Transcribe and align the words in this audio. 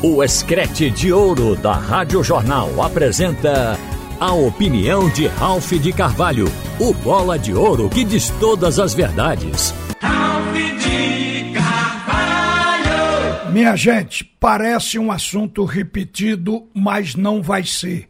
O 0.00 0.22
Escrete 0.22 0.92
de 0.92 1.12
Ouro 1.12 1.56
da 1.56 1.72
Rádio 1.72 2.22
Jornal 2.22 2.80
apresenta 2.80 3.76
a 4.20 4.32
opinião 4.32 5.10
de 5.10 5.26
Ralph 5.26 5.72
de 5.72 5.92
Carvalho, 5.92 6.46
o 6.78 6.94
bola 6.94 7.36
de 7.36 7.52
ouro 7.52 7.90
que 7.90 8.04
diz 8.04 8.30
todas 8.38 8.78
as 8.78 8.94
verdades. 8.94 9.74
Ralph 10.00 10.54
de 10.54 11.52
Carvalho! 11.52 13.50
Minha 13.52 13.74
gente, 13.74 14.22
parece 14.38 15.00
um 15.00 15.10
assunto 15.10 15.64
repetido, 15.64 16.68
mas 16.72 17.16
não 17.16 17.42
vai 17.42 17.64
ser. 17.64 18.08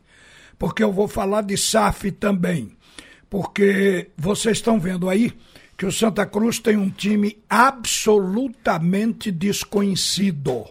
Porque 0.59 0.84
eu 0.84 0.93
vou 0.93 1.09
falar 1.09 1.41
de 1.41 1.57
SAF 1.57 2.12
também. 2.12 2.70
Porque 3.30 4.11
vocês 4.14 4.59
estão 4.59 4.79
vendo 4.79 5.09
aí 5.09 5.32
que 5.75 5.86
o 5.86 5.93
Santa 5.93 6.27
Cruz 6.27 6.59
tem 6.59 6.77
um 6.77 6.91
time 6.91 7.39
absolutamente 7.48 9.30
desconhecido 9.30 10.66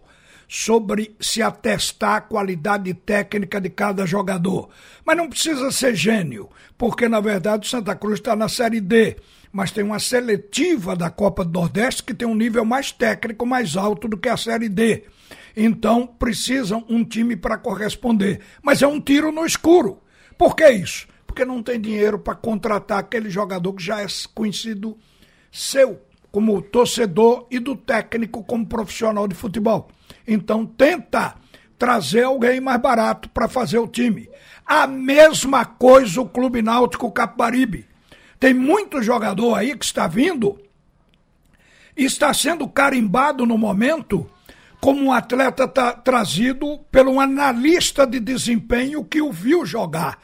sobre 0.48 1.16
se 1.20 1.42
atestar 1.42 2.16
a 2.16 2.22
qualidade 2.22 2.94
técnica 2.94 3.60
de 3.60 3.70
cada 3.70 4.06
jogador. 4.06 4.70
Mas 5.06 5.18
não 5.18 5.30
precisa 5.30 5.72
ser 5.72 5.96
gênio, 5.96 6.50
porque 6.78 7.10
na 7.10 7.20
verdade 7.20 7.68
o 7.68 7.70
Santa 7.70 7.96
Cruz 7.96 8.20
está 8.20 8.36
na 8.36 8.48
Série 8.48 8.80
D. 8.80 9.18
Mas 9.52 9.72
tem 9.72 9.84
uma 9.84 10.00
seletiva 10.00 10.96
da 10.96 11.10
Copa 11.10 11.44
do 11.44 11.52
Nordeste 11.52 12.04
que 12.04 12.14
tem 12.14 12.28
um 12.28 12.36
nível 12.36 12.64
mais 12.64 12.92
técnico, 12.92 13.46
mais 13.46 13.76
alto 13.76 14.08
do 14.08 14.18
que 14.18 14.30
a 14.30 14.38
Série 14.38 14.70
D. 14.70 15.04
Então 15.56 16.06
precisam 16.06 16.86
um 16.88 17.04
time 17.04 17.36
para 17.36 17.58
corresponder. 17.58 18.42
Mas 18.62 18.82
é 18.82 18.88
um 18.88 19.02
tiro 19.02 19.32
no 19.32 19.46
escuro. 19.46 20.02
Por 20.38 20.56
que 20.56 20.70
isso? 20.70 21.08
Porque 21.26 21.44
não 21.44 21.64
tem 21.64 21.80
dinheiro 21.80 22.20
para 22.20 22.36
contratar 22.36 23.00
aquele 23.00 23.30
jogador 23.30 23.74
que 23.74 23.84
já 23.84 24.02
é 24.02 24.06
conhecido 24.34 24.98
seu 25.52 26.00
como 26.32 26.62
torcedor 26.62 27.48
e 27.50 27.58
do 27.58 27.76
técnico 27.76 28.44
como 28.44 28.68
profissional 28.68 29.28
de 29.28 29.34
futebol. 29.34 29.90
Então 30.28 30.66
tenta 30.66 31.36
trazer 31.80 32.24
alguém 32.24 32.60
mais 32.60 32.82
barato 32.82 33.30
para 33.30 33.48
fazer 33.48 33.80
o 33.80 33.88
time. 33.88 34.30
A 34.66 34.86
mesma 34.86 35.64
coisa 35.64 36.22
o 36.22 36.28
Clube 36.28 36.62
Náutico 36.62 37.12
Capibaribe. 37.12 37.86
Tem 38.40 38.54
muito 38.54 39.02
jogador 39.02 39.56
aí 39.56 39.76
que 39.76 39.86
está 39.86 40.06
vindo 40.06 40.60
e 41.96 42.04
está 42.04 42.34
sendo 42.34 42.68
carimbado 42.68 43.46
no 43.46 43.58
momento 43.58 44.30
como 44.80 45.04
um 45.04 45.12
atleta 45.12 45.68
tá 45.68 45.94
trazido 45.94 46.80
por 46.92 47.08
um 47.08 47.20
analista 47.20 48.06
de 48.06 48.20
desempenho 48.20 49.04
que 49.04 49.22
o 49.22 49.32
viu 49.32 49.66
jogar 49.66 50.20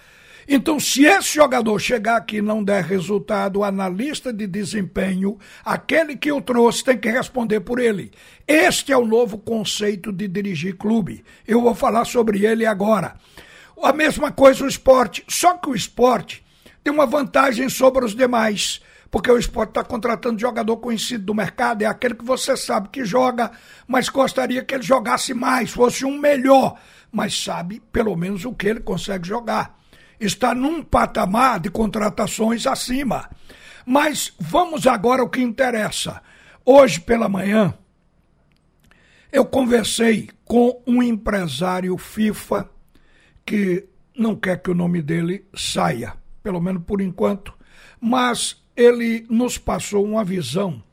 então, 0.48 0.80
se 0.80 1.06
esse 1.06 1.36
jogador 1.36 1.80
chegar 1.80 2.18
aqui 2.18 2.38
e 2.38 2.42
não 2.42 2.64
der 2.64 2.84
resultado, 2.84 3.60
o 3.60 3.64
analista 3.64 4.34
de 4.34 4.46
desempenho, 4.46 5.38
aquele 5.64 6.18
que 6.18 6.32
o 6.32 6.42
trouxe, 6.42 6.84
tem 6.84 6.98
que 6.98 7.10
responder 7.10 7.62
por 7.62 7.80
ele. 7.80 8.12
Este 8.48 8.92
é 8.92 8.98
o 8.98 9.06
novo 9.06 9.38
conceito 9.38 10.12
de 10.12 10.28
dirigir 10.28 10.76
clube. 10.76 11.24
Eu 11.48 11.62
vou 11.62 11.74
falar 11.74 12.06
sobre 12.06 12.46
ele 12.46 12.66
agora. 12.66 13.16
A 13.82 13.94
mesma 13.94 14.32
coisa 14.32 14.64
o 14.64 14.68
esporte, 14.68 15.24
só 15.28 15.58
que 15.58 15.70
o 15.70 15.76
esporte 15.76 16.44
tem 16.84 16.94
uma 16.94 17.06
vantagem 17.06 17.70
sobre 17.70 18.04
os 18.06 18.16
demais 18.16 18.82
porque 19.10 19.30
o 19.30 19.38
esporte 19.38 19.70
está 19.70 19.84
contratando 19.84 20.40
jogador 20.40 20.78
conhecido 20.78 21.24
do 21.24 21.36
mercado, 21.36 21.84
é 21.84 21.86
aquele 21.86 22.16
que 22.16 22.26
você 22.26 22.58
sabe 22.58 22.90
que 22.90 23.06
joga, 23.06 23.52
mas 23.88 24.10
gostaria 24.10 24.64
que 24.64 24.74
ele 24.74 24.82
jogasse 24.82 25.36
mais, 25.36 25.70
fosse 25.70 26.04
um 26.04 26.18
melhor, 26.18 26.80
mas 27.12 27.44
sabe 27.44 27.80
pelo 27.92 28.16
menos 28.16 28.44
o 28.44 28.56
que 28.56 28.68
ele 28.68 28.80
consegue 28.80 29.28
jogar 29.28 29.78
está 30.20 30.54
num 30.54 30.84
patamar 30.84 31.60
de 31.60 31.70
contratações 31.70 32.66
acima. 32.66 33.30
Mas 33.86 34.34
vamos 34.40 34.88
agora 34.88 35.22
ao 35.22 35.30
que 35.30 35.42
interessa. 35.42 36.22
Hoje 36.66 37.00
pela 37.00 37.28
manhã, 37.28 37.74
eu 39.32 39.46
conversei 39.46 40.30
com 40.46 40.82
um 40.88 41.02
empresário 41.02 41.98
FIFA 41.98 42.70
que 43.46 43.88
não 44.16 44.36
quer 44.36 44.62
que 44.62 44.72
o 44.72 44.76
nome 44.76 45.02
dele 45.02 45.46
saia, 45.56 46.14
pelo 46.42 46.62
menos 46.62 46.84
por 46.84 47.02
enquanto, 47.02 47.54
mas 48.00 48.64
ele 48.76 49.26
nos 49.30 49.58
passou 49.58 50.06
uma 50.06 50.24
visão 50.24 50.84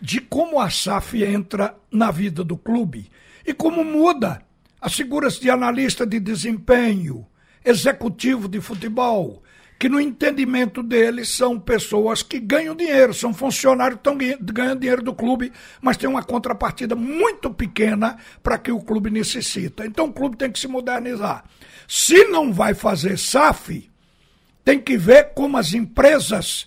de 0.00 0.20
como 0.20 0.58
a 0.58 0.70
SAF 0.70 1.22
entra 1.22 1.76
na 1.90 2.10
vida 2.10 2.42
do 2.42 2.56
clube 2.56 3.10
e 3.46 3.52
como 3.52 3.84
muda 3.84 4.42
as 4.80 4.94
figuras 4.94 5.38
de 5.38 5.48
analista 5.48 6.04
de 6.04 6.18
desempenho, 6.18 7.26
executivo 7.64 8.48
de 8.48 8.60
futebol, 8.60 9.42
que 9.78 9.88
no 9.88 10.00
entendimento 10.00 10.82
deles 10.82 11.28
são 11.28 11.58
pessoas 11.58 12.22
que 12.22 12.38
ganham 12.38 12.74
dinheiro, 12.74 13.12
são 13.12 13.34
funcionários 13.34 14.00
que 14.00 14.08
estão 14.08 14.16
ganhando 14.40 14.78
dinheiro 14.78 15.02
do 15.02 15.12
clube, 15.12 15.52
mas 15.80 15.96
tem 15.96 16.08
uma 16.08 16.22
contrapartida 16.22 16.94
muito 16.94 17.52
pequena 17.52 18.16
para 18.42 18.58
que 18.58 18.70
o 18.70 18.80
clube 18.80 19.10
necessita. 19.10 19.84
Então 19.84 20.06
o 20.06 20.12
clube 20.12 20.36
tem 20.36 20.52
que 20.52 20.58
se 20.58 20.68
modernizar. 20.68 21.44
Se 21.88 22.24
não 22.26 22.52
vai 22.52 22.74
fazer 22.74 23.18
SAF, 23.18 23.90
tem 24.64 24.78
que 24.78 24.96
ver 24.96 25.32
como 25.34 25.56
as 25.56 25.74
empresas 25.74 26.66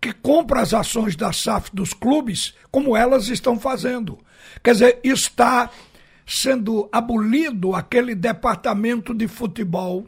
que 0.00 0.12
compram 0.12 0.60
as 0.60 0.72
ações 0.72 1.16
da 1.16 1.32
SAF 1.32 1.74
dos 1.74 1.92
clubes, 1.92 2.54
como 2.70 2.96
elas 2.96 3.28
estão 3.28 3.58
fazendo. 3.58 4.18
Quer 4.62 4.72
dizer, 4.72 5.00
está 5.02 5.68
sendo 6.24 6.88
abolido 6.92 7.74
aquele 7.74 8.14
departamento 8.14 9.12
de 9.12 9.26
futebol 9.26 10.06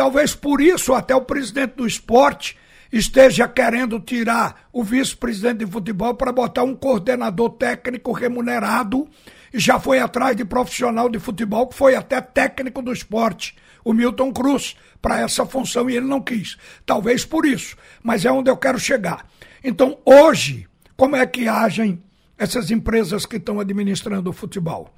Talvez 0.00 0.34
por 0.34 0.62
isso 0.62 0.94
até 0.94 1.14
o 1.14 1.20
presidente 1.20 1.74
do 1.74 1.86
esporte 1.86 2.56
esteja 2.90 3.46
querendo 3.46 4.00
tirar 4.00 4.66
o 4.72 4.82
vice-presidente 4.82 5.58
de 5.58 5.70
futebol 5.70 6.14
para 6.14 6.32
botar 6.32 6.62
um 6.62 6.74
coordenador 6.74 7.50
técnico 7.50 8.10
remunerado 8.10 9.06
e 9.52 9.60
já 9.60 9.78
foi 9.78 9.98
atrás 9.98 10.34
de 10.34 10.42
profissional 10.42 11.10
de 11.10 11.18
futebol 11.18 11.66
que 11.66 11.76
foi 11.76 11.96
até 11.96 12.18
técnico 12.18 12.80
do 12.80 12.94
esporte, 12.94 13.54
o 13.84 13.92
Milton 13.92 14.32
Cruz, 14.32 14.74
para 15.02 15.20
essa 15.20 15.44
função 15.44 15.90
e 15.90 15.98
ele 15.98 16.06
não 16.06 16.22
quis. 16.22 16.56
Talvez 16.86 17.26
por 17.26 17.44
isso, 17.44 17.76
mas 18.02 18.24
é 18.24 18.32
onde 18.32 18.50
eu 18.50 18.56
quero 18.56 18.78
chegar. 18.78 19.26
Então, 19.62 19.98
hoje, 20.06 20.66
como 20.96 21.14
é 21.14 21.26
que 21.26 21.46
agem 21.46 22.02
essas 22.38 22.70
empresas 22.70 23.26
que 23.26 23.36
estão 23.36 23.60
administrando 23.60 24.30
o 24.30 24.32
futebol? 24.32 24.94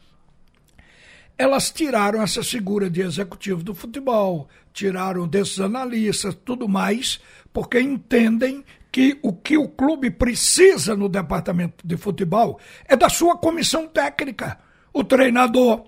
Elas 1.36 1.70
tiraram 1.70 2.22
essa 2.22 2.42
figura 2.42 2.88
de 2.88 3.00
executivo 3.00 3.62
do 3.62 3.74
futebol, 3.74 4.48
tiraram 4.72 5.26
desses 5.26 5.60
analistas, 5.60 6.36
tudo 6.44 6.68
mais, 6.68 7.20
porque 7.52 7.80
entendem 7.80 8.64
que 8.90 9.18
o 9.22 9.32
que 9.32 9.56
o 9.56 9.68
clube 9.68 10.10
precisa 10.10 10.94
no 10.94 11.08
departamento 11.08 11.86
de 11.86 11.96
futebol 11.96 12.60
é 12.86 12.94
da 12.94 13.08
sua 13.08 13.36
comissão 13.36 13.88
técnica, 13.88 14.58
o 14.92 15.02
treinador, 15.02 15.84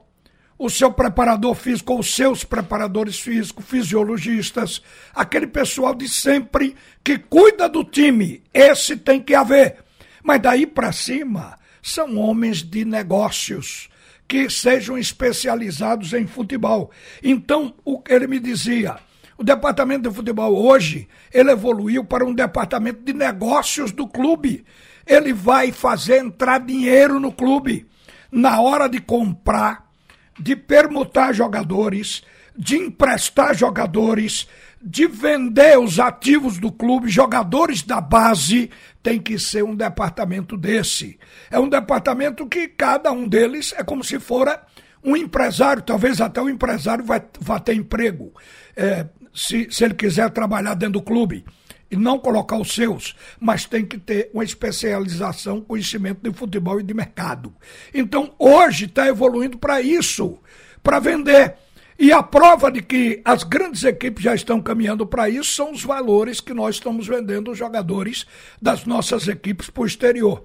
o 0.59 0.71
seu 0.71 0.91
preparador 0.91 1.55
físico, 1.55 1.99
os 1.99 2.15
seus 2.15 2.45
preparadores 2.45 3.21
físicos, 3.21 3.67
fisiologistas, 3.67 4.81
aquele 5.15 5.47
pessoal 5.47 5.95
de 5.95 6.09
sempre 6.09 6.75
que 7.03 7.19
cuida 7.19 7.69
do 7.69 7.85
time. 7.85 8.43
Esse 8.53 8.97
tem 8.97 9.21
que 9.21 9.35
haver. 9.35 9.85
Mas 10.23 10.41
daí 10.41 10.67
para 10.67 10.93
cima 10.93 11.59
são 11.83 12.17
homens 12.17 12.63
de 12.63 12.85
negócios 12.85 13.91
que 14.27 14.49
sejam 14.49 14.97
especializados 14.97 16.13
em 16.13 16.27
futebol. 16.27 16.91
Então, 17.23 17.75
o 17.85 18.03
ele 18.09 18.27
me 18.27 18.39
dizia, 18.39 18.97
o 19.37 19.45
departamento 19.45 20.09
de 20.09 20.15
futebol 20.15 20.55
hoje, 20.55 21.09
ele 21.33 21.51
evoluiu 21.51 22.05
para 22.05 22.25
um 22.25 22.35
departamento 22.35 23.03
de 23.03 23.13
negócios 23.13 23.93
do 23.93 24.07
clube. 24.07 24.65
Ele 25.07 25.33
vai 25.33 25.73
fazer 25.73 26.19
entrar 26.19 26.61
dinheiro 26.61 27.19
no 27.19 27.33
clube 27.33 27.87
na 28.31 28.61
hora 28.61 28.89
de 28.89 29.01
comprar, 29.01 29.91
de 30.39 30.57
permutar 30.57 31.33
jogadores, 31.33 32.23
de 32.57 32.77
emprestar 32.77 33.55
jogadores, 33.55 34.47
de 34.81 35.07
vender 35.07 35.79
os 35.79 35.99
ativos 35.99 36.59
do 36.59 36.71
clube, 36.71 37.09
jogadores 37.09 37.83
da 37.83 38.01
base, 38.01 38.71
tem 39.03 39.21
que 39.21 39.39
ser 39.39 39.65
um 39.65 39.75
departamento 39.75 40.57
desse. 40.57 41.19
É 41.51 41.59
um 41.59 41.69
departamento 41.69 42.47
que 42.47 42.69
cada 42.69 43.11
um 43.11 43.27
deles 43.27 43.75
é 43.77 43.83
como 43.83 44.05
se 44.05 44.21
fora 44.21 44.63
um 45.03 45.17
empresário, 45.17 45.83
talvez 45.83 46.21
até 46.21 46.41
o 46.41 46.49
empresário 46.49 47.05
vai, 47.05 47.23
vai 47.39 47.61
ter 47.61 47.75
emprego, 47.75 48.33
é, 48.75 49.07
se, 49.35 49.69
se 49.71 49.85
ele 49.85 49.95
quiser 49.95 50.31
trabalhar 50.31 50.75
dentro 50.75 50.95
do 50.95 51.03
clube. 51.03 51.45
E 51.91 51.97
não 51.97 52.19
colocar 52.19 52.57
os 52.57 52.75
seus, 52.75 53.15
mas 53.39 53.67
tem 53.67 53.85
que 53.85 53.99
ter 53.99 54.31
uma 54.33 54.43
especialização, 54.43 55.61
conhecimento 55.61 56.29
de 56.29 56.37
futebol 56.37 56.81
e 56.81 56.83
de 56.83 56.95
mercado. 56.95 57.55
Então, 57.93 58.35
hoje 58.37 58.87
está 58.87 59.07
evoluindo 59.07 59.59
para 59.59 59.81
isso, 59.81 60.41
para 60.83 60.99
vender. 60.99 61.55
E 61.99 62.13
a 62.13 62.23
prova 62.23 62.71
de 62.71 62.83
que 62.83 63.21
as 63.25 63.45
grandes 63.45 63.85
equipes 63.85 64.25
já 64.25 64.35
estão 64.35 64.61
caminhando 64.61 65.07
para 65.07 65.29
isso 65.29 65.55
são 65.55 65.73
os 65.73 65.85
valores 65.85 66.41
que 66.41 66.53
nós 66.53 66.77
estamos 66.77 67.07
vendendo 67.07 67.53
os 67.53 67.59
jogadores 67.59 68.27
das 68.61 68.85
nossas 68.85 69.29
equipes 69.29 69.71
para 69.71 69.83
o 69.83 69.87
exterior. 69.87 70.45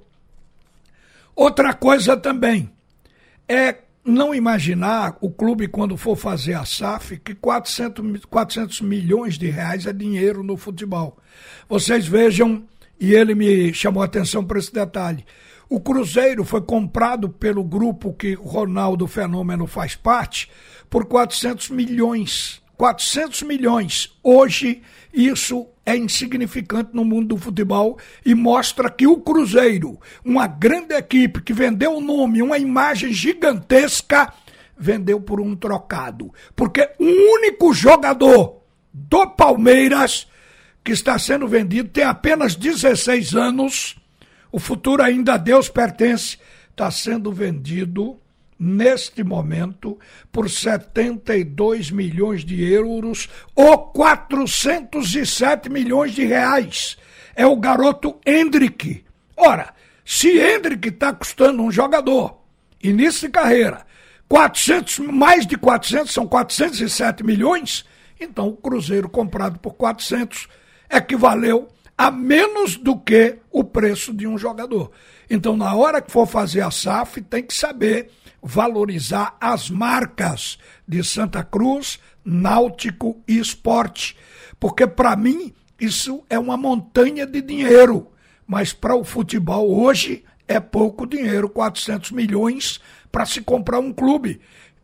Outra 1.36 1.74
coisa 1.74 2.16
também 2.16 2.70
é 3.48 3.78
não 4.04 4.34
imaginar 4.34 5.18
o 5.22 5.30
clube, 5.30 5.68
quando 5.68 5.98
for 5.98 6.16
fazer 6.16 6.54
a 6.54 6.66
SAF, 6.66 7.18
que 7.18 7.36
400, 7.36 8.26
400 8.26 8.82
milhões 8.82 9.38
de 9.38 9.50
reais 9.50 9.86
é 9.86 9.94
dinheiro 9.94 10.44
no 10.44 10.58
futebol. 10.58 11.18
Vocês 11.68 12.08
vejam, 12.08 12.64
e 13.00 13.14
ele 13.14 13.34
me 13.34 13.74
chamou 13.74 14.02
a 14.02 14.06
atenção 14.06 14.44
para 14.44 14.60
esse 14.60 14.74
detalhe: 14.74 15.26
O 15.70 15.80
Cruzeiro 15.80 16.44
foi 16.44 16.62
comprado 16.62 17.30
pelo 17.30 17.64
grupo 17.64 18.14
que 18.14 18.34
Ronaldo 18.34 19.08
Fenômeno 19.08 19.66
faz 19.66 19.96
parte 19.96 20.50
por 20.90 21.06
400 21.06 21.70
milhões. 21.70 22.62
400 22.78 23.42
milhões. 23.42 24.18
Hoje, 24.24 24.82
isso 25.14 25.68
é 25.86 25.98
insignificante 25.98 26.92
no 26.94 27.04
mundo 27.04 27.36
do 27.36 27.38
futebol 27.38 27.98
e 28.26 28.34
mostra 28.34 28.90
que 28.90 29.06
o 29.06 29.18
Cruzeiro, 29.18 30.00
uma 30.24 30.48
grande 30.48 30.94
equipe 30.94 31.42
que 31.42 31.52
vendeu 31.52 31.98
o 31.98 32.02
nome, 32.02 32.42
uma 32.42 32.58
imagem 32.58 33.12
gigantesca, 33.12 34.32
vendeu 34.78 35.20
por 35.20 35.42
um 35.42 35.58
trocado. 35.58 36.34
Porque 36.56 36.90
o 36.98 37.04
único 37.04 37.74
jogador 37.74 38.62
do 38.94 39.28
Palmeiras 39.28 40.29
que 40.90 40.94
está 40.94 41.20
sendo 41.20 41.48
vendido 41.48 41.88
tem 41.88 42.04
apenas 42.04 42.56
16 42.56 43.36
anos, 43.36 43.96
o 44.52 44.58
futuro 44.58 45.04
ainda 45.04 45.36
a 45.36 45.38
Deus 45.38 45.70
pertence, 45.70 46.40
está 46.72 46.90
sendo 46.90 47.32
vendido 47.32 48.20
neste 48.58 49.24
momento 49.24 50.00
por 50.32 50.50
72 50.50 51.92
milhões 51.92 52.44
de 52.44 52.64
euros 52.64 53.30
ou 53.54 53.78
407 53.78 55.70
milhões 55.70 56.14
de 56.14 56.26
reais. 56.26 56.98
É 57.36 57.46
o 57.46 57.56
garoto 57.56 58.20
Hendrick. 58.26 59.06
Ora, 59.38 59.76
se 60.04 60.40
Hendrick 60.40 60.88
está 60.90 61.14
custando 61.14 61.62
um 61.62 61.72
jogador, 61.72 62.42
início 62.82 63.28
de 63.28 63.32
carreira, 63.32 63.86
400, 64.28 64.98
mais 64.98 65.46
de 65.46 65.56
400, 65.56 66.12
são 66.12 66.26
407 66.26 67.24
milhões, 67.24 67.86
então 68.20 68.48
o 68.48 68.58
Cruzeiro 68.58 69.08
comprado 69.08 69.60
por 69.60 69.76
400 69.76 70.50
equivaleu 70.90 71.68
a 71.98 72.10
menos 72.10 72.78
do 72.78 72.98
que 72.98 73.40
o 73.52 73.62
preço 73.62 74.14
de 74.14 74.26
um 74.26 74.38
jogador. 74.38 74.92
Então, 75.30 75.58
na 75.58 75.76
hora 75.76 76.02
que 76.02 76.12
for 76.12 76.26
fazer 76.26 76.62
a 76.62 76.72
SAF, 76.72 77.22
tem 77.22 77.44
que 77.44 77.54
saber 77.54 78.10
valorizar 78.42 79.36
as 79.40 79.70
marcas 79.70 80.58
de 80.88 81.04
Santa 81.04 81.44
Cruz, 81.44 82.00
Náutico 82.24 83.22
e 83.28 83.38
Esporte. 83.38 84.16
Porque, 84.58 84.88
para 84.88 85.16
mim, 85.18 85.54
isso 85.80 86.24
é 86.30 86.40
uma 86.40 86.56
montanha 86.56 87.26
de 87.26 87.42
dinheiro. 87.42 88.08
Mas 88.48 88.72
para 88.72 88.96
o 88.96 89.04
futebol 89.04 89.70
hoje 89.70 90.24
é 90.48 90.60
pouco 90.60 91.06
dinheiro 91.06 91.50
400 91.50 92.12
milhões 92.12 92.80
para 93.12 93.26
se 93.26 93.42
comprar 93.42 93.80
um 93.80 93.92
clube. 93.92 94.40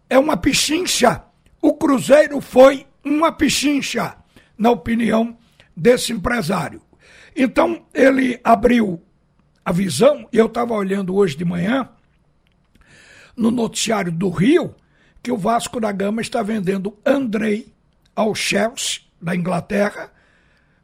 É 0.10 0.19
uma 0.19 0.36
pichincha. 0.38 1.24
O 1.62 1.74
Cruzeiro 1.74 2.42
foi 2.42 2.86
uma 3.04 3.31
pichincha, 3.31 4.16
na 4.58 4.69
opinião 4.69 5.36
desse 5.75 6.13
empresário. 6.13 6.81
Então, 7.36 7.86
ele 7.94 8.39
abriu 8.44 9.01
a 9.63 9.72
visão, 9.72 10.27
eu 10.31 10.45
estava 10.45 10.74
olhando 10.74 11.16
hoje 11.16 11.36
de 11.36 11.44
manhã, 11.44 11.89
no 13.36 13.51
noticiário 13.51 14.12
do 14.12 14.30
Rio, 14.30 14.74
que 15.22 15.31
o 15.31 15.38
Vasco 15.38 15.80
da 15.80 15.92
Gama 15.92 16.22
está 16.22 16.42
vendendo 16.42 16.98
Andrei 17.06 17.74
ao 18.16 18.33
Chelsea, 18.33 19.01
da 19.22 19.36
Inglaterra, 19.36 20.12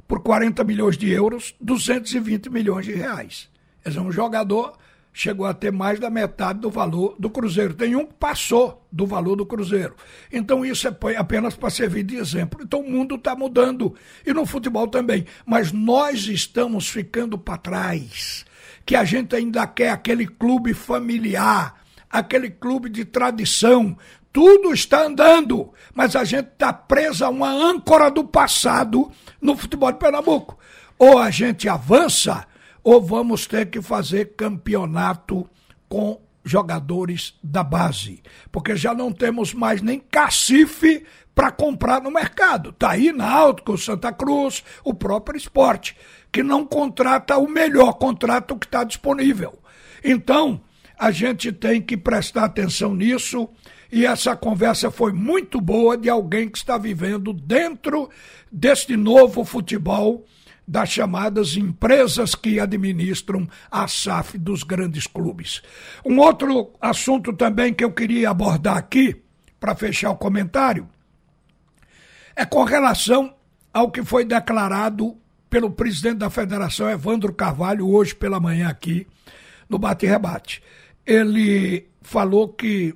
por 0.08 0.22
40 0.22 0.64
milhões 0.64 0.98
de 0.98 1.10
euros, 1.10 1.56
220 1.62 2.50
milhões 2.50 2.86
de 2.86 2.94
reais. 2.94 3.50
Esse 3.86 3.98
é 3.98 4.02
um 4.02 4.12
jogador 4.12 4.78
chegou 5.14 5.46
a 5.46 5.54
ter 5.54 5.72
mais 5.72 6.00
da 6.00 6.10
metade 6.10 6.60
do 6.60 6.70
valor 6.70 7.16
do 7.20 7.30
Cruzeiro. 7.30 7.74
Tem 7.74 7.96
um 7.96 8.06
que 8.06 8.14
passou 8.14 8.86
do 8.92 9.06
valor 9.06 9.36
do 9.36 9.46
Cruzeiro. 9.46 9.96
Então 10.32 10.66
isso 10.66 10.88
é 10.88 11.16
apenas 11.18 11.56
para 11.56 11.70
servir 11.70 12.04
de 12.04 12.16
exemplo. 12.16 12.62
Então 12.64 12.80
o 12.82 12.90
mundo 12.90 13.16
está 13.16 13.36
mudando 13.36 13.96
e 14.26 14.34
no 14.34 14.46
futebol 14.46 14.88
também. 14.88 15.26
Mas 15.46 15.72
nós 15.72 16.28
estamos 16.28 16.90
ficando 16.90 17.38
para 17.38 17.58
trás. 17.58 18.46
Que 18.86 18.96
a 18.96 19.04
gente 19.04 19.36
ainda 19.36 19.68
quer 19.68 19.92
aquele 19.92 20.26
clube 20.26 20.74
familiar, 20.74 21.76
aquele 22.10 22.50
clube 22.50 22.90
de 22.90 23.06
tradição. 23.06 23.98
Tudo 24.34 24.74
está 24.74 25.06
andando, 25.06 25.74
mas 25.94 26.16
a 26.16 26.24
gente 26.24 26.48
está 26.48 26.72
presa 26.72 27.26
a 27.26 27.30
uma 27.30 27.50
âncora 27.50 28.10
do 28.10 28.24
passado 28.24 29.12
no 29.42 29.58
futebol 29.58 29.92
de 29.92 30.00
Pernambuco. 30.00 30.58
Ou 30.98 31.18
a 31.18 31.30
gente 31.30 31.68
avança 31.68 32.48
ou 32.84 33.02
vamos 33.02 33.46
ter 33.46 33.70
que 33.70 33.82
fazer 33.82 34.36
campeonato 34.36 35.50
com 35.88 36.22
jogadores 36.44 37.36
da 37.44 37.64
base, 37.64 38.22
porque 38.52 38.76
já 38.76 38.94
não 38.94 39.12
temos 39.12 39.54
mais 39.54 39.82
nem 39.82 40.00
cacife 40.00 41.06
para 41.36 41.52
comprar 41.52 42.02
no 42.02 42.12
mercado. 42.12 42.72
Tá 42.74 42.92
aí 42.92 43.12
Náutico, 43.12 43.78
Santa 43.78 44.12
Cruz, 44.12 44.64
o 44.84 44.94
próprio 44.94 45.38
esporte, 45.38 45.96
que 46.32 46.42
não 46.42 46.66
contrata 46.66 47.38
o 47.38 47.48
melhor, 47.48 47.94
contrato 47.94 48.58
que 48.58 48.66
está 48.66 48.84
disponível. 48.84 49.60
Então, 50.04 50.62
a 50.98 51.12
gente 51.12 51.52
tem 51.52 51.82
que 51.82 51.98
prestar 51.98 52.46
atenção 52.46 52.96
nisso. 52.96 53.50
E 53.92 54.06
essa 54.06 54.36
conversa 54.36 54.90
foi 54.90 55.12
muito 55.12 55.60
boa 55.60 55.98
de 55.98 56.10
alguém 56.10 56.48
que 56.48 56.58
está 56.58 56.78
vivendo 56.78 57.34
dentro 57.34 58.10
deste 58.52 58.96
novo 58.96 59.44
futebol 59.44 60.26
das 60.68 60.90
chamadas 60.90 61.56
empresas 61.58 62.36
que 62.36 62.60
administram 62.60 63.48
a 63.70 63.88
SAF 63.88 64.38
dos 64.38 64.64
grandes 64.64 65.08
clubes. 65.08 65.62
Um 66.06 66.20
outro 66.20 66.74
assunto 66.80 67.34
também 67.34 67.74
que 67.74 67.84
eu 67.84 67.92
queria 67.92 68.30
abordar 68.30 68.78
aqui, 68.78 69.22
para 69.60 69.76
fechar 69.76 70.12
o 70.12 70.18
comentário, 70.18 70.90
é 72.36 72.46
com 72.46 72.64
relação 72.64 73.36
ao 73.74 73.92
que 73.92 74.04
foi 74.04 74.26
declarado 74.26 75.18
pelo 75.50 75.70
presidente 75.70 76.18
da 76.18 76.30
federação, 76.30 76.90
Evandro 76.90 77.34
Carvalho, 77.34 77.90
hoje 77.90 78.16
pela 78.16 78.40
manhã 78.40 78.70
aqui, 78.70 79.06
no 79.70 79.78
Bate-Rebate. 79.78 80.64
Ele 81.06 81.88
falou 82.02 82.48
que 82.50 82.96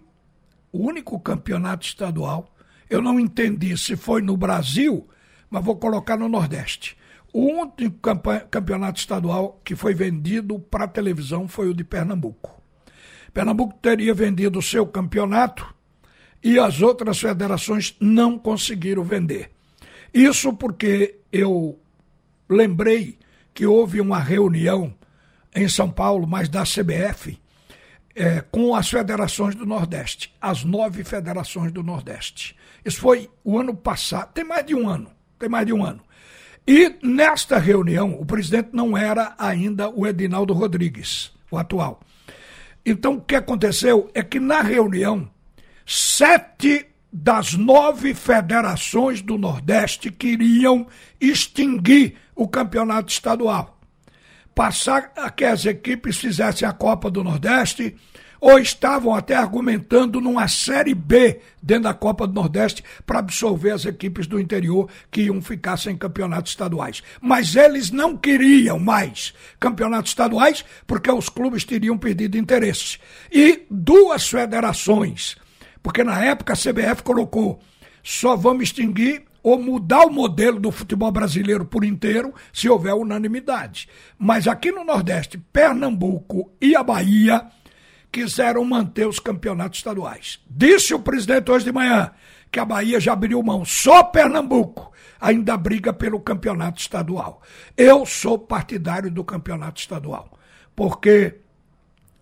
o 0.71 0.87
único 0.87 1.19
campeonato 1.19 1.85
estadual, 1.85 2.55
eu 2.89 3.01
não 3.01 3.19
entendi 3.19 3.77
se 3.77 3.95
foi 3.95 4.21
no 4.21 4.37
Brasil, 4.37 5.07
mas 5.49 5.63
vou 5.63 5.75
colocar 5.75 6.17
no 6.17 6.29
Nordeste 6.29 6.97
o 7.35 7.47
único 7.47 7.99
campeonato 8.49 8.97
estadual 8.97 9.59
que 9.61 9.75
foi 9.75 9.93
vendido 9.93 10.57
para 10.57 10.87
televisão 10.87 11.49
foi 11.49 11.67
o 11.67 11.73
de 11.73 11.83
Pernambuco. 11.83 12.63
Pernambuco 13.33 13.77
teria 13.81 14.13
vendido 14.13 14.59
o 14.59 14.61
seu 14.61 14.87
campeonato 14.87 15.75
e 16.41 16.57
as 16.57 16.81
outras 16.81 17.19
federações 17.19 17.93
não 17.99 18.39
conseguiram 18.39 19.03
vender. 19.03 19.51
Isso 20.13 20.53
porque 20.53 21.17
eu 21.29 21.77
lembrei 22.47 23.19
que 23.53 23.65
houve 23.65 23.99
uma 23.99 24.19
reunião 24.19 24.95
em 25.53 25.67
São 25.67 25.91
Paulo, 25.91 26.25
mas 26.25 26.47
da 26.47 26.63
CBF, 26.63 27.37
é, 28.15 28.39
com 28.49 28.73
as 28.73 28.89
federações 28.89 29.55
do 29.55 29.65
Nordeste, 29.65 30.33
as 30.39 30.63
nove 30.63 31.03
federações 31.03 31.73
do 31.73 31.83
Nordeste. 31.83 32.55
Isso 32.85 33.01
foi 33.01 33.29
o 33.43 33.59
ano 33.59 33.75
passado, 33.75 34.31
tem 34.31 34.45
mais 34.45 34.65
de 34.65 34.73
um 34.73 34.87
ano, 34.87 35.11
tem 35.37 35.49
mais 35.49 35.65
de 35.65 35.73
um 35.73 35.83
ano. 35.83 36.01
E 36.67 36.95
nesta 37.03 37.59
reunião, 37.59 38.17
o 38.19 38.25
presidente 38.25 38.69
não 38.73 38.97
era 38.97 39.35
ainda 39.37 39.89
o 39.89 40.07
Edinaldo 40.07 40.53
Rodrigues, 40.53 41.31
o 41.51 41.57
atual. 41.57 41.99
Então, 42.83 43.15
o 43.15 43.21
que 43.21 43.35
aconteceu 43.35 44.09
é 44.13 44.23
que 44.23 44.39
na 44.39 44.61
reunião, 44.61 45.29
sete 45.85 46.87
das 47.11 47.53
nove 47.53 48.13
federações 48.13 49.21
do 49.21 49.37
Nordeste 49.37 50.11
queriam 50.11 50.87
extinguir 51.21 52.15
o 52.35 52.47
campeonato 52.47 53.11
estadual. 53.11 53.79
Passar 54.53 55.11
a 55.15 55.29
que 55.29 55.45
as 55.45 55.65
equipes 55.65 56.17
fizessem 56.17 56.67
a 56.67 56.73
Copa 56.73 57.09
do 57.09 57.23
Nordeste 57.23 57.95
ou 58.45 58.59
estavam 58.59 59.15
até 59.15 59.33
argumentando 59.33 60.21
numa 60.21 60.47
Série 60.47 60.93
B 60.93 61.39
dentro 61.63 61.85
da 61.85 61.95
Copa 61.95 62.27
do 62.27 62.33
Nordeste 62.35 62.83
para 63.03 63.17
absorver 63.17 63.71
as 63.71 63.85
equipes 63.85 64.27
do 64.27 64.39
interior 64.39 64.87
que 65.09 65.23
iam 65.23 65.41
ficar 65.41 65.77
sem 65.77 65.97
campeonatos 65.97 66.51
estaduais. 66.51 67.01
Mas 67.19 67.55
eles 67.55 67.89
não 67.89 68.15
queriam 68.15 68.77
mais 68.77 69.33
campeonatos 69.59 70.11
estaduais 70.11 70.63
porque 70.85 71.11
os 71.11 71.27
clubes 71.27 71.63
teriam 71.63 71.97
perdido 71.97 72.37
interesse. 72.37 72.99
E 73.31 73.63
duas 73.67 74.29
federações, 74.29 75.35
porque 75.81 76.03
na 76.03 76.23
época 76.23 76.53
a 76.53 76.55
CBF 76.55 77.01
colocou 77.01 77.59
só 78.03 78.35
vamos 78.35 78.65
extinguir 78.65 79.23
ou 79.41 79.57
mudar 79.57 80.05
o 80.05 80.11
modelo 80.11 80.59
do 80.59 80.69
futebol 80.69 81.11
brasileiro 81.11 81.65
por 81.65 81.83
inteiro 81.83 82.31
se 82.53 82.69
houver 82.69 82.93
unanimidade. 82.93 83.89
Mas 84.19 84.47
aqui 84.47 84.71
no 84.71 84.83
Nordeste, 84.83 85.39
Pernambuco 85.51 86.51
e 86.61 86.75
a 86.75 86.83
Bahia 86.83 87.43
quiseram 88.11 88.63
manter 88.63 89.07
os 89.07 89.19
campeonatos 89.19 89.79
estaduais. 89.79 90.39
Disse 90.49 90.93
o 90.93 90.99
presidente 90.99 91.51
hoje 91.51 91.65
de 91.65 91.71
manhã 91.71 92.11
que 92.51 92.59
a 92.59 92.65
Bahia 92.65 92.99
já 92.99 93.13
abriu 93.13 93.41
mão, 93.43 93.65
só 93.65 94.03
Pernambuco 94.03 94.93
ainda 95.19 95.57
briga 95.57 95.91
pelo 95.91 96.19
campeonato 96.19 96.79
estadual. 96.79 97.41
Eu 97.75 98.05
sou 98.05 98.37
partidário 98.37 99.09
do 99.09 99.23
campeonato 99.23 99.81
estadual, 99.81 100.37
porque 100.75 101.35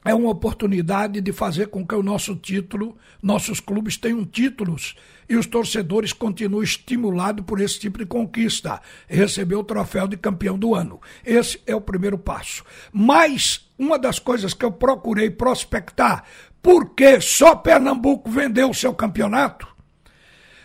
é 0.06 0.13
uma 0.13 0.30
oportunidade 0.30 1.22
de 1.22 1.32
fazer 1.32 1.68
com 1.68 1.86
que 1.86 1.96
o 1.96 2.04
nosso 2.04 2.36
título, 2.36 2.98
nossos 3.22 3.60
clubes 3.60 3.98
tenham 3.98 4.25
títulos 4.25 4.96
e 5.30 5.36
os 5.36 5.46
torcedores 5.46 6.12
continuem 6.12 6.63
estimulados 6.63 7.46
por 7.46 7.62
esse 7.62 7.80
tipo 7.80 8.00
de 8.00 8.06
conquista, 8.06 8.82
receber 9.08 9.56
o 9.56 9.63
troféu 9.63 10.08
de 10.08 10.18
campeão 10.18 10.58
do 10.58 10.75
ano. 10.75 11.00
Esse 11.25 11.62
é 11.66 11.75
o 11.75 11.82
primeiro 11.82 12.18
passo. 12.18 12.63
Mas 12.92 13.70
uma 13.84 14.00
das 14.00 14.18
coisas 14.20 14.54
que 14.54 14.63
eu 14.66 14.72
procurei 14.72 15.30
prospectar, 15.30 16.24
porque 16.62 17.20
só 17.20 17.56
Pernambuco 17.56 18.30
vendeu 18.30 18.70
o 18.70 18.74
seu 18.74 18.94
campeonato, 18.94 19.68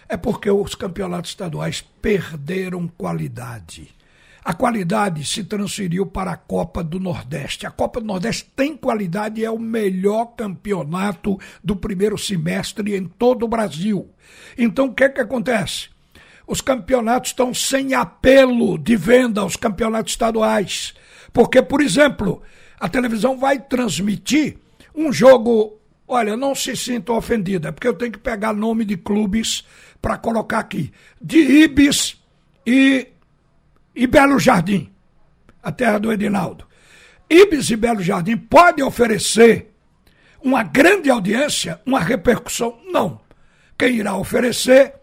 é 0.08 0.16
porque 0.16 0.50
os 0.50 0.75
campeonatos 0.75 1.32
estaduais 1.32 1.82
perderam 2.00 2.88
qualidade. 2.88 3.94
A 4.44 4.54
qualidade 4.54 5.26
se 5.26 5.44
transferiu 5.44 6.06
para 6.06 6.30
a 6.30 6.37
Copa 6.37 6.82
do 6.82 6.98
Nordeste. 6.98 7.66
A 7.66 7.70
Copa 7.70 8.00
do 8.00 8.06
Nordeste 8.06 8.50
tem 8.56 8.75
qualidade 8.75 9.42
e 9.42 9.44
é 9.44 9.50
o 9.50 9.58
melhor 9.58 10.34
campeonato 10.37 11.38
do 11.62 11.76
primeiro 11.76 12.16
semestre 12.16 12.96
em 12.96 13.04
todo 13.04 13.42
o 13.42 13.48
Brasil. 13.48 14.08
Então 14.56 14.87
o 14.87 14.94
que 14.94 15.04
é 15.04 15.08
que 15.10 15.20
acontece? 15.20 15.90
Os 16.46 16.62
campeonatos 16.62 17.32
estão 17.32 17.52
sem 17.52 17.92
apelo 17.92 18.78
de 18.78 18.96
venda 18.96 19.42
aos 19.42 19.54
campeonatos 19.54 20.12
estaduais. 20.12 20.94
Porque, 21.30 21.60
por 21.60 21.82
exemplo, 21.82 22.42
a 22.78 22.88
televisão 22.88 23.37
vai 23.37 23.58
transmitir 23.58 24.56
um 24.94 25.12
jogo. 25.12 25.78
Olha, 26.06 26.37
não 26.37 26.54
se 26.54 26.75
sinta 26.76 27.12
ofendida, 27.12 27.73
porque 27.73 27.87
eu 27.87 27.94
tenho 27.94 28.12
que 28.12 28.18
pegar 28.18 28.52
nome 28.52 28.85
de 28.85 28.97
clubes 28.97 29.64
para 30.00 30.16
colocar 30.16 30.61
aqui. 30.61 30.92
De 31.20 31.38
Ibis 31.38 32.16
e 32.66 33.08
e 33.94 34.06
Belo 34.06 34.38
Jardim, 34.38 34.92
a 35.61 35.73
terra 35.73 35.99
do 35.99 36.12
Edinaldo. 36.12 36.64
Ibis 37.28 37.68
e 37.68 37.76
Belo 37.76 38.00
Jardim 38.00 38.37
podem 38.37 38.85
oferecer 38.85 39.73
uma 40.40 40.62
grande 40.62 41.11
audiência, 41.11 41.80
uma 41.85 41.99
repercussão? 41.99 42.78
Não. 42.87 43.20
Quem 43.76 43.97
irá 43.97 44.16
oferecer 44.16 44.94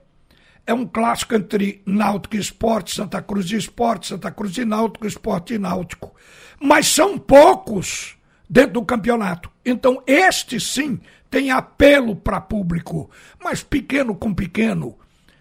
é 0.67 0.73
um 0.73 0.85
clássico 0.85 1.35
entre 1.35 1.81
Náutico 1.85 2.35
e 2.35 2.39
Esporte, 2.39 2.95
Santa 2.95 3.21
Cruz 3.21 3.51
e 3.51 3.55
Esporte, 3.55 4.07
Santa 4.07 4.31
Cruz 4.31 4.57
e 4.57 4.65
Náutico, 4.65 5.05
Esporte 5.05 5.53
e 5.53 5.59
Náutico. 5.59 6.13
Mas 6.59 6.87
são 6.87 7.17
poucos 7.17 8.17
dentro 8.49 8.73
do 8.73 8.85
campeonato. 8.85 9.51
Então, 9.63 10.01
este 10.07 10.59
sim 10.59 10.99
tem 11.29 11.51
apelo 11.51 12.15
para 12.15 12.41
público, 12.41 13.09
mas 13.43 13.61
pequeno 13.61 14.15
com 14.15 14.33
pequeno, 14.33 14.97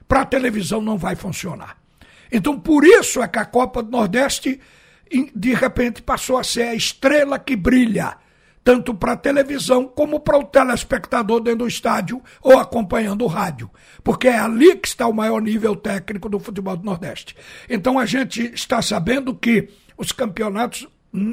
para 0.07 0.25
televisão 0.25 0.81
não 0.81 0.99
vai 0.99 1.15
funcionar. 1.15 1.79
Então, 2.31 2.59
por 2.59 2.85
isso 2.85 3.23
é 3.23 3.29
que 3.29 3.39
a 3.39 3.45
Copa 3.45 3.83
do 3.83 3.91
Nordeste, 3.91 4.61
de 5.35 5.55
repente, 5.55 6.03
passou 6.03 6.37
a 6.37 6.45
ser 6.45 6.65
a 6.65 6.75
estrela 6.75 7.39
que 7.39 7.55
brilha, 7.55 8.17
tanto 8.65 8.95
para 8.95 9.13
a 9.13 9.17
televisão 9.17 9.87
como 9.87 10.19
para 10.19 10.39
o 10.39 10.45
telespectador 10.45 11.41
dentro 11.41 11.61
do 11.61 11.69
estádio 11.69 12.23
ou 12.41 12.59
acompanhando 12.59 13.23
o 13.23 13.29
rádio, 13.29 13.71
porque 14.03 14.27
é 14.27 14.39
ali 14.39 14.75
que 14.77 14.89
está 14.89 15.07
o 15.07 15.13
maior 15.13 15.43
nível 15.43 15.77
técnico 15.77 16.31
do 16.31 16.41
futebol 16.41 16.77
do 16.77 16.85
Nordeste. 16.85 17.37
Então, 17.69 17.99
a 17.99 18.07
gente 18.07 18.53
está 18.55 18.81
sabendo 18.81 19.35
que 19.35 19.69
os 19.99 20.11
campeonatos 20.11 20.89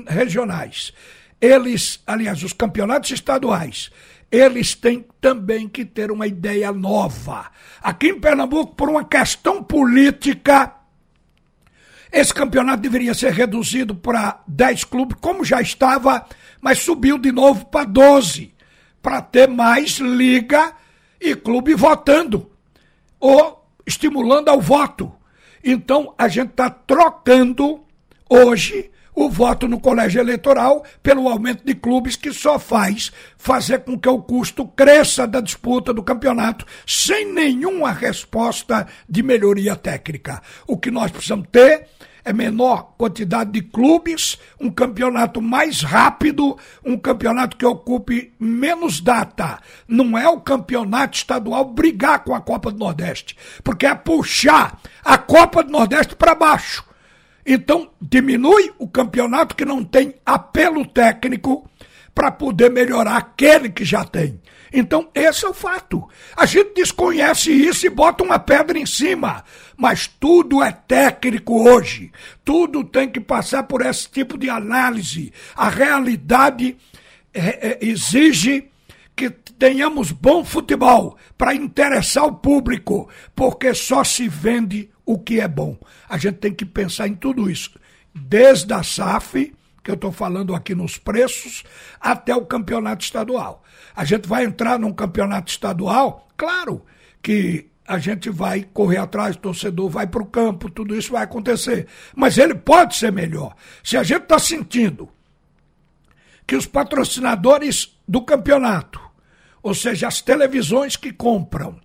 regionais, 0.07 0.91
eles, 1.39 2.01
aliás, 2.05 2.43
os 2.43 2.53
campeonatos 2.53 3.11
estaduais, 3.11 3.89
eles 4.29 4.75
têm 4.75 5.05
também 5.19 5.67
que 5.67 5.85
ter 5.85 6.11
uma 6.11 6.27
ideia 6.27 6.71
nova. 6.71 7.50
Aqui 7.81 8.09
em 8.09 8.19
Pernambuco, 8.19 8.75
por 8.75 8.89
uma 8.89 9.03
questão 9.03 9.63
política, 9.63 10.73
esse 12.11 12.33
campeonato 12.33 12.81
deveria 12.81 13.13
ser 13.13 13.31
reduzido 13.31 13.95
para 13.95 14.41
10 14.47 14.83
clubes, 14.83 15.17
como 15.21 15.45
já 15.45 15.61
estava, 15.61 16.25
mas 16.62 16.80
subiu 16.80 17.18
de 17.18 17.32
novo 17.32 17.65
para 17.65 17.86
12, 17.86 18.53
para 19.01 19.22
ter 19.22 19.48
mais 19.50 19.98
liga 19.98 20.74
e 21.20 21.36
clube 21.36 21.74
votando, 21.74 22.50
ou 23.20 23.65
estimulando 23.86 24.50
ao 24.50 24.62
voto. 24.62 25.12
Então 25.63 26.13
a 26.18 26.27
gente 26.27 26.51
está 26.51 26.70
trocando 26.70 27.84
hoje 28.30 28.91
o 29.13 29.30
voto 29.30 29.68
no 29.68 29.80
colégio 29.80 30.22
eleitoral 30.22 30.86
pelo 31.03 31.27
aumento 31.27 31.65
de 31.65 31.75
clubes 31.75 32.15
que 32.15 32.32
só 32.32 32.58
faz 32.58 33.12
fazer 33.38 33.80
com 33.80 34.00
que 34.00 34.08
o 34.08 34.22
custo 34.22 34.65
cresça 34.65 35.27
da 35.27 35.41
disputa 35.41 35.94
do 35.94 36.01
campeonato 36.01 36.65
sem 36.88 37.32
nenhuma 37.32 37.91
resposta 37.91 38.88
de 39.08 39.22
melhoria 39.22 39.75
técnica. 39.75 40.41
O 40.65 40.77
que 40.77 40.89
nós 40.89 41.12
precisamos 41.12 41.48
ter 41.51 41.88
é 42.23 42.31
menor 42.31 42.93
quantidade 42.97 43.51
de 43.51 43.61
clubes, 43.61 44.37
um 44.59 44.69
campeonato 44.69 45.41
mais 45.41 45.81
rápido, 45.81 46.57
um 46.85 46.97
campeonato 46.97 47.57
que 47.57 47.65
ocupe 47.65 48.33
menos 48.39 49.01
data. 49.01 49.59
Não 49.87 50.17
é 50.17 50.27
o 50.27 50.39
campeonato 50.39 51.17
estadual 51.17 51.65
brigar 51.65 52.23
com 52.23 52.33
a 52.33 52.41
Copa 52.41 52.71
do 52.71 52.79
Nordeste, 52.79 53.35
porque 53.63 53.85
é 53.85 53.95
puxar 53.95 54.79
a 55.03 55.17
Copa 55.17 55.63
do 55.63 55.71
Nordeste 55.71 56.15
para 56.15 56.35
baixo. 56.35 56.83
Então, 57.45 57.89
diminui 57.99 58.71
o 58.77 58.87
campeonato 58.87 59.55
que 59.55 59.65
não 59.65 59.83
tem 59.83 60.13
apelo 60.25 60.85
técnico 60.85 61.67
para 62.13 62.32
poder 62.32 62.70
melhorar 62.70 63.18
aquele 63.18 63.70
que 63.70 63.86
já 63.86 64.03
tem. 64.03 64.39
Então, 64.74 65.10
esse 65.13 65.46
é 65.46 65.50
o 65.50 65.53
fato. 65.53 66.08
A 66.36 66.46
gente 66.46 66.74
desconhece 66.75 67.51
isso 67.51 67.86
e 67.86 67.89
bota 67.89 68.24
uma 68.24 68.39
pedra 68.39 68.77
em 68.77 68.86
cima. 68.86 69.44
Mas 69.75 70.08
tudo 70.08 70.63
é 70.63 70.72
técnico 70.72 71.68
hoje. 71.68 72.12
Tudo 72.44 72.84
tem 72.84 73.10
que 73.10 73.20
passar 73.20 73.63
por 73.63 73.86
esse 73.86 74.10
tipo 74.10 74.38
de 74.38 74.50
análise. 74.50 75.34
A 75.56 75.70
realidade 75.70 76.77
é, 77.34 77.72
é, 77.72 77.80
exige 77.82 78.70
que 79.15 79.30
tenhamos 79.30 80.12
bom 80.12 80.44
futebol 80.44 81.18
para 81.38 81.53
interessar 81.53 82.25
o 82.25 82.36
público, 82.36 83.10
porque 83.36 83.74
só 83.74 84.03
se 84.03 84.27
vende 84.27 84.89
o 85.06 85.20
que 85.20 85.39
é 85.39 85.48
bom. 85.48 85.77
A 86.08 86.18
gente 86.18 86.38
tem 86.38 86.53
que 86.53 86.65
pensar 86.65 87.08
em 87.08 87.15
tudo 87.15 87.50
isso. 87.50 87.72
Desde 88.15 88.74
a 88.74 88.84
SAF, 88.84 89.53
que 89.83 89.89
eu 89.89 89.95
estou 89.95 90.11
falando 90.11 90.53
aqui 90.53 90.75
nos 90.75 90.97
preços, 90.97 91.63
até 92.00 92.35
o 92.35 92.45
campeonato 92.45 93.03
estadual. 93.03 93.63
A 93.95 94.05
gente 94.05 94.27
vai 94.27 94.45
entrar 94.45 94.79
num 94.79 94.93
campeonato 94.93 95.51
estadual, 95.51 96.27
claro 96.38 96.85
que 97.21 97.71
a 97.88 97.97
gente 97.97 98.29
vai 98.29 98.63
correr 98.63 98.97
atrás, 98.97 99.35
o 99.35 99.39
torcedor 99.39 99.89
vai 99.89 100.07
para 100.07 100.21
o 100.21 100.25
campo, 100.25 100.69
tudo 100.69 100.95
isso 100.95 101.11
vai 101.11 101.23
acontecer. 101.23 101.88
Mas 102.15 102.38
ele 102.38 102.55
pode 102.55 102.95
ser 102.95 103.11
melhor. 103.11 103.55
Se 103.83 103.97
a 103.97 104.03
gente 104.03 104.23
está 104.23 104.39
sentindo 104.39 105.09
que 106.47 106.55
os 106.55 106.65
patrocinadores 106.65 107.97
do 108.07 108.21
campeonato, 108.21 109.01
ou 109.61 109.73
seja, 109.73 110.07
as 110.07 110.21
televisões 110.21 110.95
que 110.95 111.11
compram, 111.11 111.79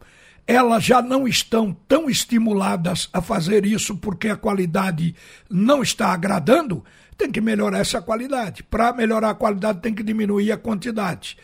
elas 0.46 0.84
já 0.84 1.02
não 1.02 1.26
estão 1.26 1.76
tão 1.88 2.08
estimuladas 2.08 3.08
a 3.12 3.20
fazer 3.20 3.66
isso 3.66 3.96
porque 3.96 4.28
a 4.28 4.36
qualidade 4.36 5.14
não 5.50 5.82
está 5.82 6.12
agradando, 6.12 6.84
tem 7.18 7.30
que 7.30 7.40
melhorar 7.40 7.78
essa 7.78 8.00
qualidade. 8.00 8.62
Para 8.62 8.92
melhorar 8.92 9.30
a 9.30 9.34
qualidade, 9.34 9.80
tem 9.80 9.94
que 9.94 10.02
diminuir 10.02 10.52
a 10.52 10.56
quantidade. 10.56 11.36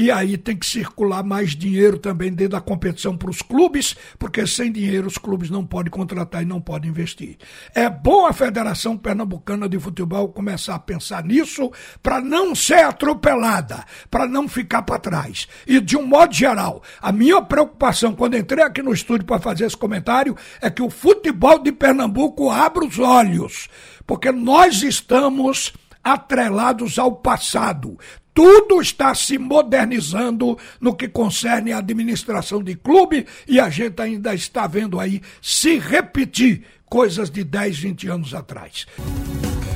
E 0.00 0.12
aí 0.12 0.38
tem 0.38 0.56
que 0.56 0.64
circular 0.64 1.24
mais 1.24 1.56
dinheiro 1.56 1.98
também 1.98 2.32
dentro 2.32 2.52
da 2.52 2.60
competição 2.60 3.16
para 3.16 3.30
os 3.30 3.42
clubes, 3.42 3.96
porque 4.16 4.46
sem 4.46 4.70
dinheiro 4.70 5.08
os 5.08 5.18
clubes 5.18 5.50
não 5.50 5.66
podem 5.66 5.90
contratar 5.90 6.40
e 6.40 6.46
não 6.46 6.60
podem 6.60 6.88
investir. 6.88 7.36
É 7.74 7.90
bom 7.90 8.24
a 8.24 8.32
Federação 8.32 8.96
Pernambucana 8.96 9.68
de 9.68 9.76
Futebol 9.76 10.28
começar 10.28 10.76
a 10.76 10.78
pensar 10.78 11.24
nisso 11.24 11.72
para 12.00 12.20
não 12.20 12.54
ser 12.54 12.84
atropelada, 12.84 13.84
para 14.08 14.28
não 14.28 14.46
ficar 14.48 14.82
para 14.82 15.00
trás. 15.00 15.48
E 15.66 15.80
de 15.80 15.96
um 15.96 16.06
modo 16.06 16.32
geral, 16.32 16.80
a 17.02 17.10
minha 17.10 17.42
preocupação 17.42 18.14
quando 18.14 18.36
entrei 18.36 18.62
aqui 18.62 18.80
no 18.80 18.92
estúdio 18.92 19.26
para 19.26 19.40
fazer 19.40 19.64
esse 19.64 19.76
comentário 19.76 20.36
é 20.60 20.70
que 20.70 20.80
o 20.80 20.90
futebol 20.90 21.58
de 21.58 21.72
Pernambuco 21.72 22.50
abra 22.50 22.84
os 22.84 23.00
olhos, 23.00 23.68
porque 24.06 24.30
nós 24.30 24.80
estamos 24.80 25.72
atrelados 26.04 27.00
ao 27.00 27.16
passado 27.16 27.98
tudo 28.38 28.80
está 28.80 29.16
se 29.16 29.36
modernizando 29.36 30.56
no 30.80 30.94
que 30.94 31.08
concerne 31.08 31.72
a 31.72 31.78
administração 31.78 32.62
de 32.62 32.76
clube 32.76 33.26
e 33.48 33.58
a 33.58 33.68
gente 33.68 34.00
ainda 34.00 34.32
está 34.32 34.64
vendo 34.68 35.00
aí 35.00 35.20
se 35.42 35.76
repetir 35.76 36.62
coisas 36.88 37.30
de 37.30 37.42
10, 37.42 37.78
20 37.80 38.06
anos 38.06 38.34
atrás. 38.34 38.86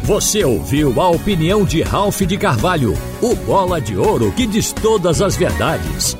Você 0.04 0.44
ouviu 0.44 1.00
a 1.00 1.10
opinião 1.10 1.64
de 1.64 1.82
Ralph 1.82 2.20
de 2.20 2.38
Carvalho, 2.38 2.94
o 3.20 3.34
bola 3.34 3.80
de 3.80 3.96
ouro 3.96 4.30
que 4.30 4.46
diz 4.46 4.72
todas 4.72 5.20
as 5.20 5.34
verdades. 5.34 6.16